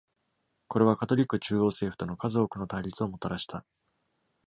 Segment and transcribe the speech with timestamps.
[0.67, 3.67] これは、カトリック中央政府との数多くの対立をもたらした。